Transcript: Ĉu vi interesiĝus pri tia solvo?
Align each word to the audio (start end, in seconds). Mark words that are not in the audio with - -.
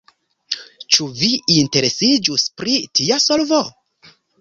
Ĉu 0.95 1.09
vi 1.19 1.29
interesiĝus 1.57 2.49
pri 2.63 2.77
tia 3.01 3.25
solvo? 3.31 3.65